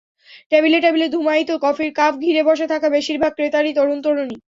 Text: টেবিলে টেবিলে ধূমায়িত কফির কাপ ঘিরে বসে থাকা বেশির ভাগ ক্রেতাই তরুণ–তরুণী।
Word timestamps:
টেবিলে 0.51 0.79
টেবিলে 0.81 1.07
ধূমায়িত 1.09 1.49
কফির 1.63 1.91
কাপ 1.95 2.13
ঘিরে 2.23 2.41
বসে 2.49 2.65
থাকা 2.73 2.87
বেশির 2.95 3.17
ভাগ 3.21 3.31
ক্রেতাই 3.37 3.73
তরুণ–তরুণী। 3.77 4.35